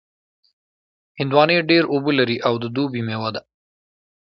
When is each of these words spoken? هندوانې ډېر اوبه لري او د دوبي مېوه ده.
هندوانې 1.19 1.57
ډېر 1.69 1.83
اوبه 1.93 2.11
لري 2.19 2.37
او 2.47 2.53
د 2.63 2.65
دوبي 2.75 3.01
مېوه 3.07 3.29
ده. 3.35 3.41